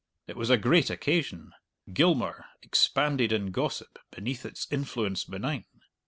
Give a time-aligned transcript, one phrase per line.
[0.25, 1.51] It was a great occasion.
[1.93, 5.65] Gilmour expanded in gossip beneath its influence benign.